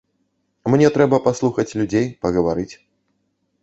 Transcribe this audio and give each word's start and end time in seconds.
Мне 0.75 0.87
трэба 0.95 1.21
паслухаць 1.29 1.69
людзей, 1.83 2.05
пагаварыць. 2.27 2.71